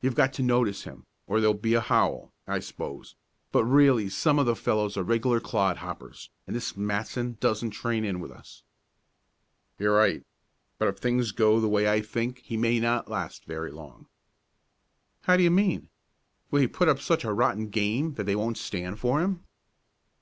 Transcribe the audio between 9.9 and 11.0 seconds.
right. But if